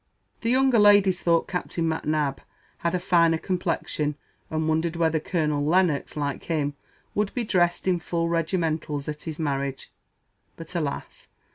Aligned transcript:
The 0.39 0.49
younger 0.49 0.79
ladies 0.79 1.21
thought 1.21 1.47
Captain 1.47 1.87
M'Nab 1.87 2.39
had 2.79 2.95
a 2.95 2.99
finer 2.99 3.37
complexion, 3.37 4.15
and 4.49 4.67
wondered 4.67 4.95
whether 4.95 5.19
Colonel 5.19 5.63
Lennox 5.63 6.17
(like 6.17 6.45
him) 6.45 6.73
would 7.13 7.31
be 7.35 7.43
dressed 7.43 7.87
in 7.87 7.99
full 7.99 8.27
regimentals 8.27 9.07
at 9.07 9.21
his 9.21 9.37
marriage. 9.37 9.91
But, 10.57 10.73
alas! 10.73 11.27